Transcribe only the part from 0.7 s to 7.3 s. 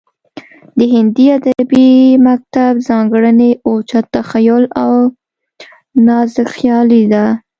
د هندي ادبي مکتب ځانګړنې اوچت تخیل او نازکخیالي ده